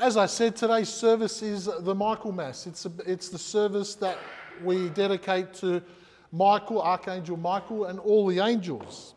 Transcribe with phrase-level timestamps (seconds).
[0.00, 2.68] As I said, today's service is the Michaelmas.
[2.68, 4.16] It's, a, it's the service that
[4.62, 5.82] we dedicate to
[6.30, 9.14] Michael, Archangel Michael, and all the angels.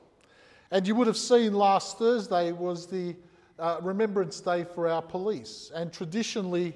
[0.71, 3.15] And you would have seen last Thursday was the
[3.59, 5.71] uh, Remembrance Day for our police.
[5.75, 6.75] And traditionally,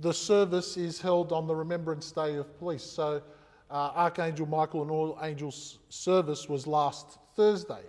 [0.00, 2.82] the service is held on the Remembrance Day of Police.
[2.82, 3.22] So,
[3.70, 7.84] uh, Archangel Michael and all angels service was last Thursday.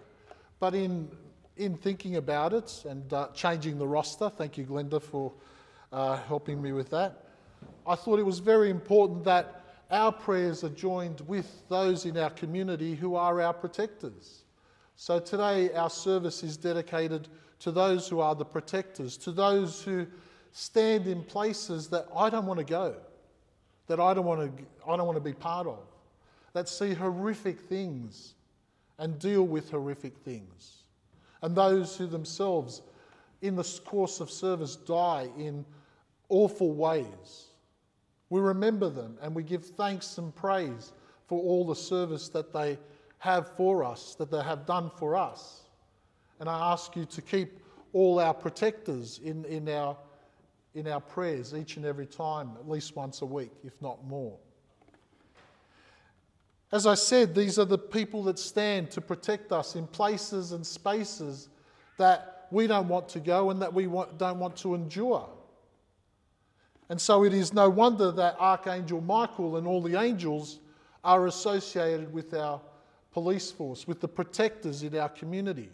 [0.61, 1.09] But in,
[1.61, 5.31] in thinking about it and uh, changing the roster, thank you, Glenda, for
[5.91, 7.25] uh, helping me with that,
[7.85, 12.31] I thought it was very important that our prayers are joined with those in our
[12.31, 14.43] community who are our protectors.
[14.95, 17.27] So today, our service is dedicated
[17.59, 20.07] to those who are the protectors, to those who
[20.53, 22.95] stand in places that I don't want to go,
[23.87, 25.79] that I don't want to, I don't want to be part of,
[26.53, 28.33] that see horrific things
[28.97, 30.80] and deal with horrific things,
[31.41, 32.81] and those who themselves,
[33.41, 35.65] in the course of service, die in
[36.29, 37.47] awful ways.
[38.29, 40.93] We remember them and we give thanks and praise
[41.27, 42.77] for all the service that they
[43.19, 45.61] have for us, that they have done for us.
[46.39, 47.59] And I ask you to keep
[47.93, 49.97] all our protectors in, in, our,
[50.73, 54.37] in our prayers each and every time, at least once a week, if not more.
[56.71, 60.65] As I said, these are the people that stand to protect us in places and
[60.65, 61.49] spaces
[61.97, 65.27] that we don't want to go and that we want, don't want to endure.
[66.89, 70.59] And so it is no wonder that Archangel Michael and all the angels
[71.03, 72.61] are associated with our
[73.11, 75.69] police force, with the protectors in our community.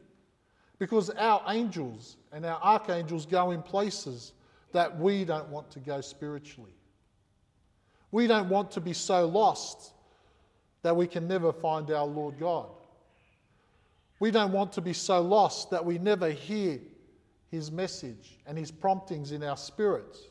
[0.80, 4.34] Because our angels and our archangels go in places
[4.72, 6.74] that we don't want to go spiritually.
[8.12, 9.94] We don't want to be so lost
[10.88, 12.70] that we can never find our Lord God.
[14.22, 16.80] We don't want to be so lost that we never hear
[17.52, 20.22] his message and his promptings in our spirits.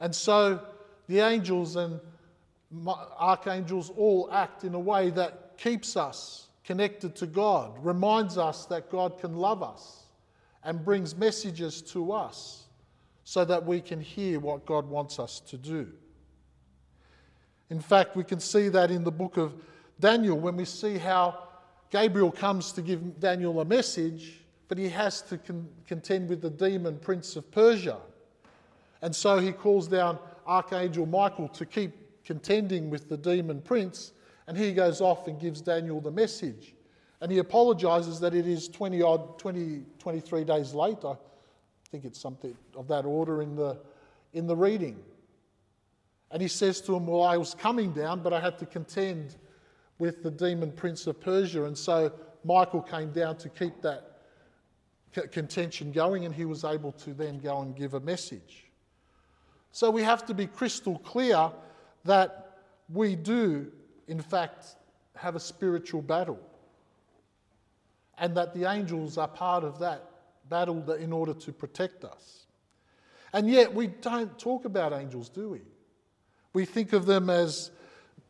[0.00, 0.58] And so
[1.06, 2.00] the angels and
[2.88, 8.90] archangels all act in a way that keeps us connected to God, reminds us that
[8.90, 10.04] God can love us,
[10.64, 12.68] and brings messages to us
[13.24, 15.92] so that we can hear what God wants us to do.
[17.70, 19.54] In fact, we can see that in the book of
[20.00, 21.38] Daniel when we see how
[21.90, 26.50] Gabriel comes to give Daniel a message, but he has to con- contend with the
[26.50, 27.98] demon prince of Persia.
[29.02, 34.12] And so he calls down Archangel Michael to keep contending with the demon prince,
[34.46, 36.74] and he goes off and gives Daniel the message.
[37.20, 41.04] And he apologizes that it is 20 odd, 20, 23 days late.
[41.04, 41.14] I
[41.90, 43.78] think it's something of that order in the,
[44.32, 44.98] in the reading.
[46.32, 49.36] And he says to him, Well, I was coming down, but I had to contend
[49.98, 51.64] with the demon prince of Persia.
[51.64, 52.10] And so
[52.42, 54.18] Michael came down to keep that
[55.30, 58.64] contention going, and he was able to then go and give a message.
[59.70, 61.52] So we have to be crystal clear
[62.04, 62.58] that
[62.92, 63.70] we do,
[64.08, 64.76] in fact,
[65.16, 66.40] have a spiritual battle.
[68.16, 70.10] And that the angels are part of that
[70.48, 72.46] battle in order to protect us.
[73.34, 75.60] And yet, we don't talk about angels, do we?
[76.52, 77.70] We think of them as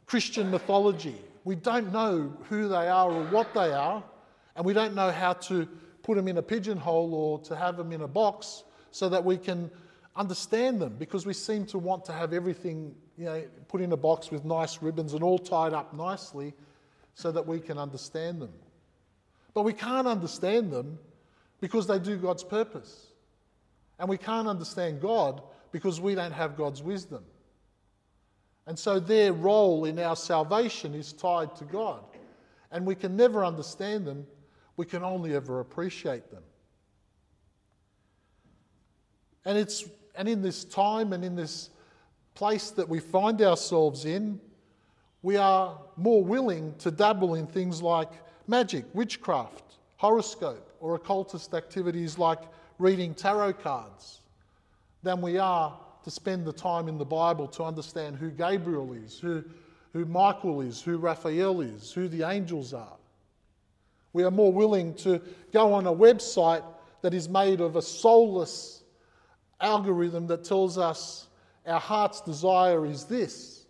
[0.07, 1.17] Christian mythology.
[1.45, 4.03] We don't know who they are or what they are,
[4.57, 5.69] and we don't know how to
[6.03, 9.37] put them in a pigeonhole or to have them in a box so that we
[9.37, 9.71] can
[10.17, 13.97] understand them because we seem to want to have everything you know, put in a
[13.97, 16.53] box with nice ribbons and all tied up nicely
[17.15, 18.53] so that we can understand them.
[19.55, 20.99] But we can't understand them
[21.61, 23.07] because they do God's purpose.
[23.99, 27.23] And we can't understand God because we don't have God's wisdom.
[28.67, 32.01] And so their role in our salvation is tied to God.
[32.71, 34.27] And we can never understand them,
[34.77, 36.43] we can only ever appreciate them.
[39.45, 39.85] And it's
[40.15, 41.71] and in this time and in this
[42.35, 44.41] place that we find ourselves in,
[45.23, 48.11] we are more willing to dabble in things like
[48.47, 52.41] magic, witchcraft, horoscope, or occultist activities like
[52.79, 54.21] reading tarot cards
[55.03, 59.19] than we are to spend the time in the Bible to understand who Gabriel is,
[59.19, 59.45] who,
[59.93, 62.97] who Michael is, who Raphael is, who the angels are.
[64.13, 65.21] We are more willing to
[65.53, 66.65] go on a website
[67.03, 68.83] that is made of a soulless
[69.61, 71.29] algorithm that tells us
[71.67, 73.67] our heart's desire is this.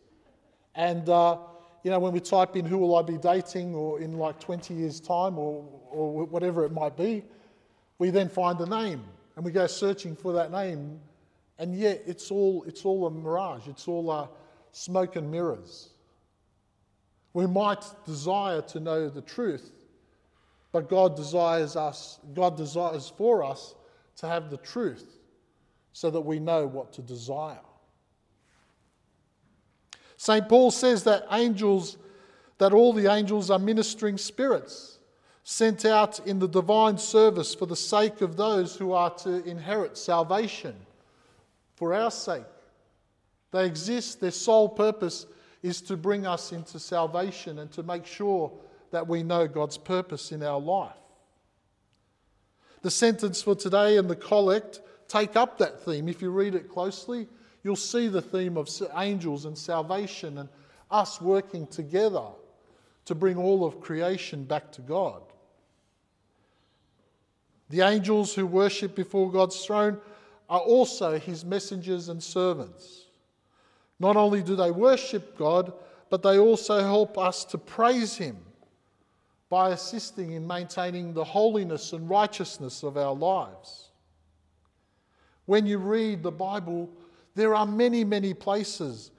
[0.74, 1.38] And, uh,
[1.82, 4.74] you know, when we type in who will I be dating or in like 20
[4.74, 7.22] years' time or, or whatever it might be,
[7.98, 9.04] we then find the name
[9.36, 11.00] and we go searching for that name.
[11.58, 14.28] And yet it's all, it's all a mirage, it's all a
[14.72, 15.90] smoke and mirrors.
[17.34, 19.72] We might desire to know the truth,
[20.70, 23.74] but God desires us, God desires for us
[24.16, 25.18] to have the truth
[25.92, 27.60] so that we know what to desire.
[30.16, 30.48] St.
[30.48, 31.98] Paul says that angels,
[32.58, 34.98] that all the angels are ministering spirits
[35.44, 39.98] sent out in the divine service for the sake of those who are to inherit
[39.98, 40.76] salvation
[41.74, 42.44] for our sake.
[43.50, 45.26] They exist, their sole purpose
[45.62, 48.52] is to bring us into salvation and to make sure
[48.90, 50.92] that we know God's purpose in our life.
[52.82, 56.08] The sentence for today and the collect take up that theme.
[56.08, 57.28] If you read it closely,
[57.62, 60.48] you'll see the theme of angels and salvation and
[60.90, 62.26] us working together
[63.04, 65.22] to bring all of creation back to God.
[67.70, 69.98] The angels who worship before God's throne
[70.48, 73.06] are also his messengers and servants.
[73.98, 75.72] Not only do they worship God,
[76.10, 78.36] but they also help us to praise him
[79.48, 83.90] by assisting in maintaining the holiness and righteousness of our lives.
[85.46, 86.90] When you read the Bible,
[87.34, 89.10] there are many, many places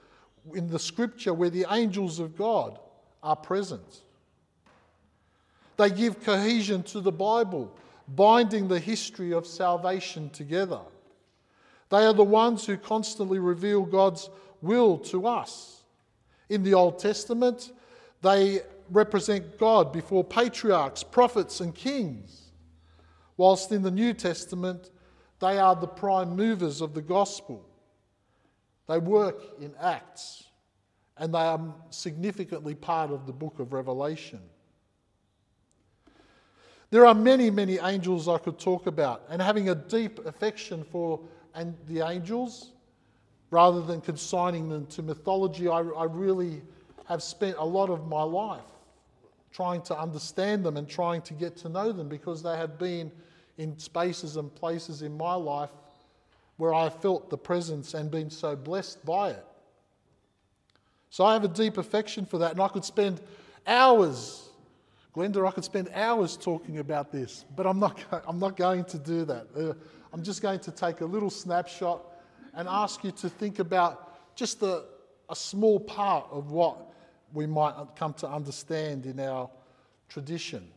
[0.53, 2.79] in the scripture where the angels of God
[3.21, 4.01] are present.
[5.77, 7.75] They give cohesion to the Bible,
[8.07, 10.81] binding the history of salvation together.
[11.93, 14.27] They are the ones who constantly reveal God's
[14.63, 15.83] will to us.
[16.49, 17.71] In the Old Testament,
[18.23, 22.49] they represent God before patriarchs, prophets, and kings,
[23.37, 24.89] whilst in the New Testament,
[25.39, 27.63] they are the prime movers of the gospel.
[28.87, 30.45] They work in Acts,
[31.15, 34.41] and they are significantly part of the book of Revelation.
[36.89, 41.19] There are many, many angels I could talk about, and having a deep affection for
[41.55, 42.71] and the angels,
[43.51, 46.61] rather than consigning them to mythology, I, I really
[47.05, 48.61] have spent a lot of my life
[49.51, 53.11] trying to understand them and trying to get to know them because they have been
[53.57, 55.69] in spaces and places in my life
[56.57, 59.45] where I felt the presence and been so blessed by it.
[61.09, 63.21] So I have a deep affection for that, and I could spend
[63.67, 64.49] hours,
[65.15, 68.97] Glenda, I could spend hours talking about this, but I'm not, I'm not going to
[68.97, 69.47] do that.
[69.55, 69.73] Uh,
[70.13, 72.03] I'm just going to take a little snapshot
[72.53, 74.83] and ask you to think about just a,
[75.27, 76.93] a small part of what
[77.33, 79.49] we might come to understand in our
[80.09, 80.67] tradition.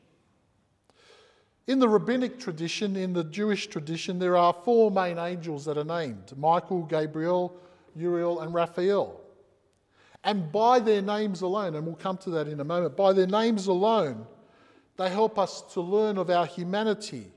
[1.66, 5.84] In the rabbinic tradition, in the Jewish tradition, there are four main angels that are
[5.84, 7.54] named Michael, Gabriel,
[7.94, 9.20] Uriel, and Raphael.
[10.24, 13.26] And by their names alone, and we'll come to that in a moment, by their
[13.26, 14.26] names alone,
[14.96, 17.32] they help us to learn of our humanity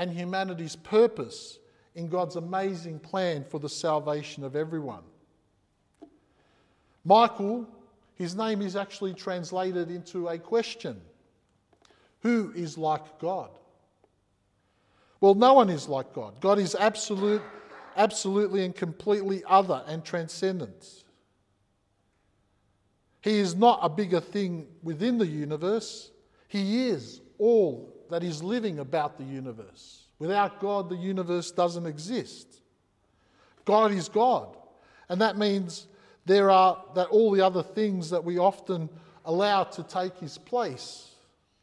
[0.00, 1.58] and humanity's purpose
[1.94, 5.02] in God's amazing plan for the salvation of everyone.
[7.04, 7.68] Michael
[8.20, 11.00] his name is actually translated into a question
[12.20, 13.48] Who is like God?
[15.22, 16.38] Well, no one is like God.
[16.40, 17.40] God is absolute,
[17.96, 21.04] absolutely and completely other and transcendent.
[23.22, 26.10] He is not a bigger thing within the universe.
[26.48, 30.04] He is all that is living about the universe.
[30.18, 32.46] Without God, the universe doesn't exist.
[33.64, 34.56] God is God.
[35.08, 35.86] And that means
[36.26, 38.88] there are that all the other things that we often
[39.24, 41.14] allow to take his place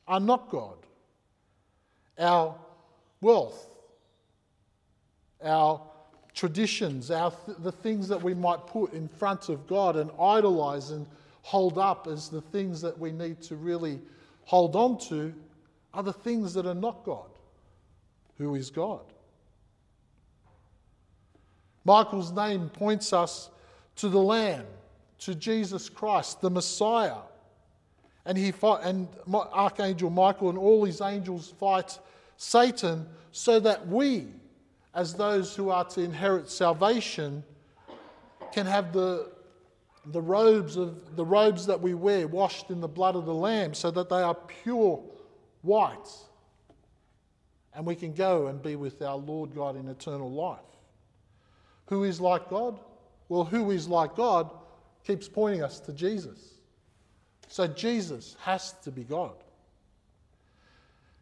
[0.07, 0.77] are not God.
[2.17, 2.55] Our
[3.21, 3.69] wealth,
[5.43, 5.81] our
[6.33, 10.91] traditions, our th- the things that we might put in front of God and idolize
[10.91, 11.05] and
[11.41, 13.99] hold up as the things that we need to really
[14.45, 15.33] hold on to
[16.01, 17.29] the things that are not God.
[18.37, 19.01] Who is God?
[21.85, 23.49] Michael's name points us
[23.95, 24.65] to the Lamb,
[25.19, 27.21] to Jesus Christ, the Messiah.
[28.25, 31.97] And, he fought, and Archangel Michael and all his angels fight
[32.35, 34.27] Satan so that we,
[34.93, 37.43] as those who are to inherit salvation,
[38.51, 39.31] can have the,
[40.07, 43.73] the robes of the robes that we wear washed in the blood of the Lamb
[43.73, 45.01] so that they are pure
[45.67, 46.09] white.
[47.75, 50.59] And we can go and be with our Lord God in eternal life.
[51.87, 52.79] Who is like God?
[53.29, 54.49] Well, who is like God
[55.05, 56.55] keeps pointing us to Jesus.
[57.47, 59.35] So Jesus has to be God.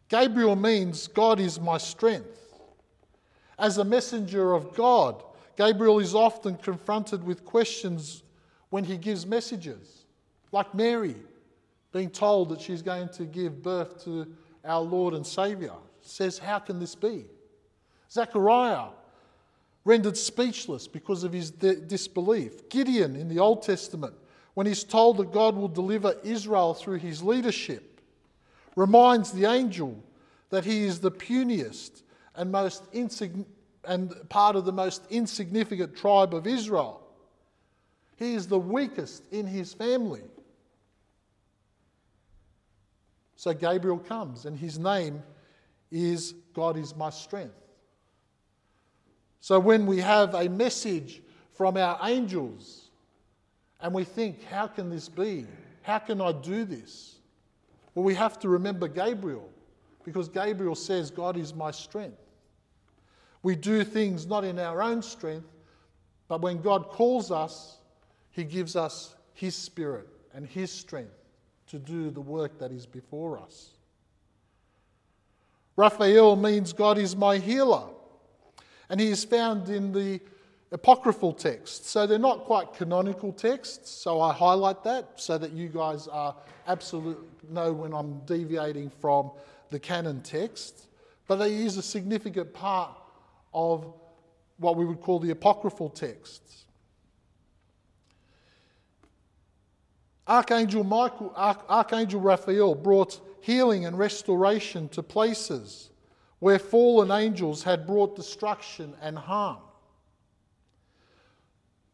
[0.08, 2.54] Gabriel means God is my strength.
[3.58, 5.22] As a messenger of God,
[5.56, 8.22] Gabriel is often confronted with questions
[8.70, 10.04] when he gives messages,
[10.52, 11.16] like Mary
[11.96, 14.26] being told that she's going to give birth to
[14.66, 15.78] our Lord and Saviour.
[16.02, 17.24] Says, How can this be?
[18.10, 18.88] Zechariah
[19.82, 22.68] rendered speechless because of his disbelief.
[22.68, 24.12] Gideon in the Old Testament,
[24.52, 28.02] when he's told that God will deliver Israel through his leadership,
[28.74, 29.98] reminds the angel
[30.50, 32.02] that he is the puniest
[32.34, 33.48] and most insignificant
[33.88, 37.00] and part of the most insignificant tribe of Israel.
[38.16, 40.24] He is the weakest in his family.
[43.36, 45.22] So Gabriel comes, and his name
[45.90, 47.54] is God is my strength.
[49.40, 52.90] So when we have a message from our angels
[53.80, 55.46] and we think, how can this be?
[55.82, 57.16] How can I do this?
[57.94, 59.48] Well, we have to remember Gabriel
[60.02, 62.18] because Gabriel says, God is my strength.
[63.42, 65.46] We do things not in our own strength,
[66.26, 67.78] but when God calls us,
[68.30, 71.12] He gives us His spirit and His strength
[71.68, 73.70] to do the work that is before us.
[75.76, 77.84] Raphael means God is my healer
[78.88, 80.20] and he is found in the
[80.72, 81.90] apocryphal texts.
[81.90, 86.34] So they're not quite canonical texts, so I highlight that so that you guys are
[86.66, 87.18] absolute
[87.50, 89.30] know when I'm deviating from
[89.70, 90.88] the canon text.
[91.26, 92.96] But they is a significant part
[93.52, 93.92] of
[94.58, 96.65] what we would call the apocryphal texts.
[100.28, 105.90] Archangel Michael, Archangel Raphael brought healing and restoration to places
[106.40, 109.58] where fallen angels had brought destruction and harm.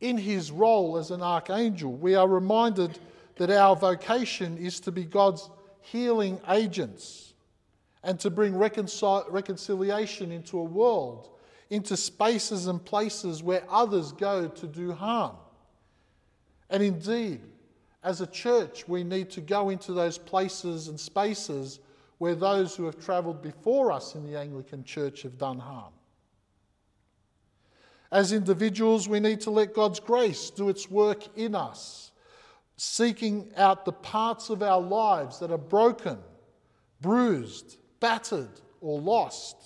[0.01, 2.99] In his role as an archangel, we are reminded
[3.37, 5.49] that our vocation is to be God's
[5.81, 7.35] healing agents
[8.03, 11.29] and to bring reconcil- reconciliation into a world,
[11.71, 15.37] into spaces and places where others go to do harm.
[16.69, 17.43] And indeed,
[18.03, 21.81] as a church, we need to go into those places and spaces
[22.19, 25.93] where those who have travelled before us in the Anglican Church have done harm.
[28.11, 32.11] As individuals, we need to let God's grace do its work in us,
[32.77, 36.19] seeking out the parts of our lives that are broken,
[37.01, 39.57] bruised, battered, or lost,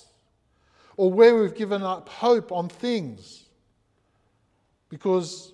[0.96, 3.46] or where we've given up hope on things
[4.88, 5.52] because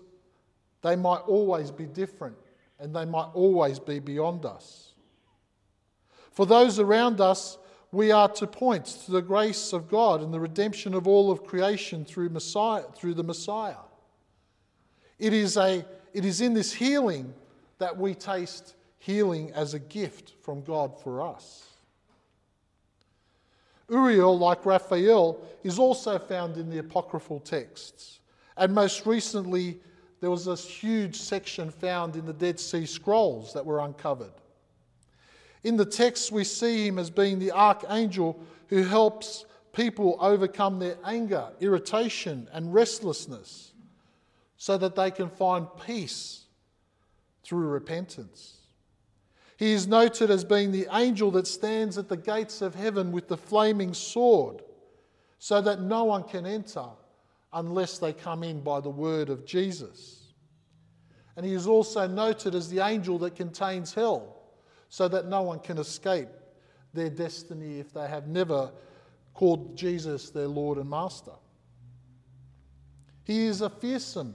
[0.82, 2.36] they might always be different
[2.82, 4.94] and they might always be beyond us.
[6.32, 7.56] For those around us,
[7.92, 11.44] we are to point to the grace of God and the redemption of all of
[11.44, 13.76] creation through, Messiah, through the Messiah.
[15.20, 17.32] It is, a, it is in this healing
[17.78, 21.68] that we taste healing as a gift from God for us.
[23.88, 28.18] Uriel, like Raphael, is also found in the apocryphal texts.
[28.56, 29.80] And most recently,
[30.22, 34.30] there was this huge section found in the Dead Sea Scrolls that were uncovered.
[35.64, 40.96] In the text, we see him as being the archangel who helps people overcome their
[41.04, 43.72] anger, irritation, and restlessness
[44.58, 46.44] so that they can find peace
[47.42, 48.58] through repentance.
[49.56, 53.26] He is noted as being the angel that stands at the gates of heaven with
[53.26, 54.62] the flaming sword
[55.40, 56.86] so that no one can enter
[57.52, 60.32] unless they come in by the word of Jesus.
[61.36, 64.36] And he is also noted as the angel that contains hell
[64.88, 66.28] so that no one can escape
[66.92, 68.70] their destiny if they have never
[69.34, 71.32] called Jesus their Lord and Master.
[73.24, 74.34] He is a fearsome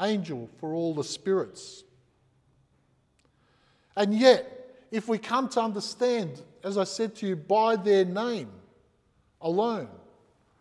[0.00, 1.84] angel for all the spirits.
[3.96, 4.50] And yet,
[4.90, 8.48] if we come to understand, as I said to you, by their name
[9.40, 9.88] alone,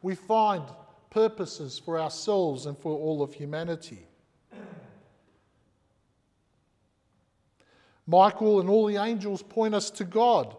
[0.01, 0.63] we find
[1.13, 4.07] purposes for ourselves and for all of humanity.
[8.07, 10.55] Michael and all the angels point us to God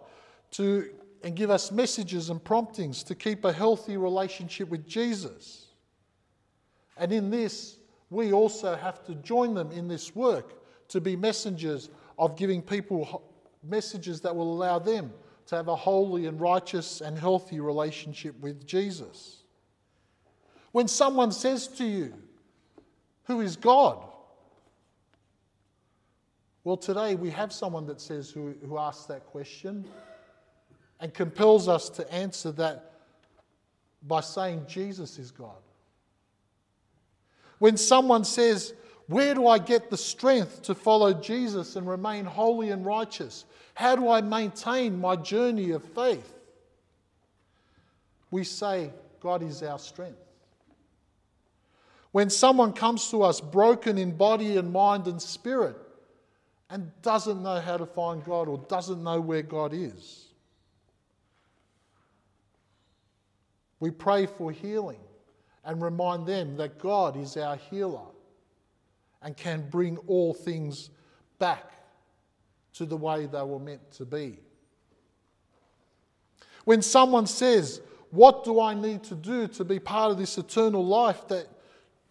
[0.52, 0.90] to,
[1.22, 5.66] and give us messages and promptings to keep a healthy relationship with Jesus.
[6.96, 7.76] And in this,
[8.08, 13.24] we also have to join them in this work to be messengers of giving people
[13.62, 15.12] messages that will allow them
[15.46, 19.43] to have a holy and righteous and healthy relationship with Jesus.
[20.74, 22.12] When someone says to you,
[23.26, 24.04] Who is God?
[26.64, 29.84] Well, today we have someone that says who, who asks that question
[30.98, 32.90] and compels us to answer that
[34.02, 35.62] by saying Jesus is God.
[37.60, 38.74] When someone says,
[39.06, 43.44] Where do I get the strength to follow Jesus and remain holy and righteous?
[43.74, 46.34] How do I maintain my journey of faith?
[48.32, 48.90] We say,
[49.20, 50.23] God is our strength.
[52.14, 55.76] When someone comes to us broken in body and mind and spirit,
[56.70, 60.26] and doesn't know how to find God or doesn't know where God is.
[63.80, 65.00] We pray for healing
[65.64, 68.06] and remind them that God is our healer
[69.20, 70.90] and can bring all things
[71.40, 71.72] back
[72.74, 74.38] to the way they were meant to be.
[76.64, 77.80] When someone says,
[78.12, 81.48] What do I need to do to be part of this eternal life that,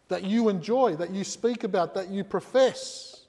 [0.07, 3.25] that you enjoy, that you speak about, that you profess?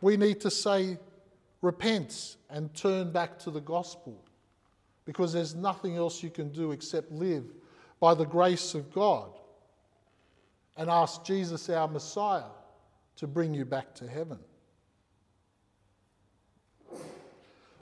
[0.00, 0.98] We need to say,
[1.62, 4.22] repent and turn back to the gospel
[5.04, 7.44] because there's nothing else you can do except live
[8.00, 9.30] by the grace of God
[10.76, 12.50] and ask Jesus, our Messiah,
[13.16, 14.38] to bring you back to heaven.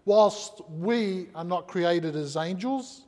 [0.05, 3.03] Whilst we are not created as angels,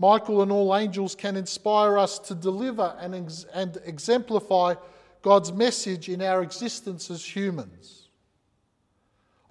[0.00, 4.74] Michael and all angels can inspire us to deliver and, ex- and exemplify
[5.20, 8.08] God's message in our existence as humans.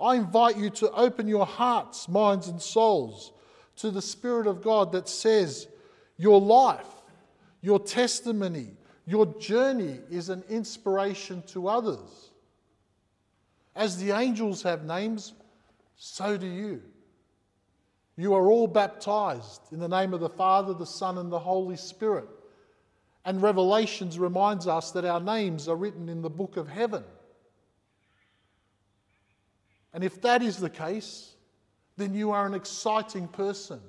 [0.01, 3.31] I invite you to open your hearts, minds, and souls
[3.75, 5.67] to the Spirit of God that says,
[6.17, 6.87] Your life,
[7.61, 8.71] your testimony,
[9.05, 12.31] your journey is an inspiration to others.
[13.75, 15.33] As the angels have names,
[15.95, 16.81] so do you.
[18.19, 21.77] You are all baptized in the name of the Father, the Son, and the Holy
[21.77, 22.27] Spirit.
[23.23, 27.05] And Revelations reminds us that our names are written in the book of heaven.
[29.93, 31.31] And if that is the case,
[31.95, 33.79] then you are an exciting person.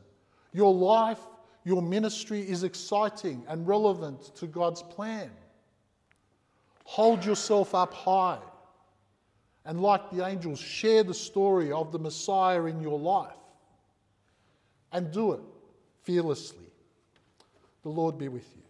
[0.53, 1.19] Your life,
[1.65, 5.33] your ministry is exciting and relevant to God's plan.
[6.85, 8.39] Hold yourself up high.
[9.65, 13.35] And like the angels, share the story of the Messiah in your life.
[14.93, 15.41] And do it
[16.03, 16.67] fearlessly.
[17.83, 18.63] The Lord be with you.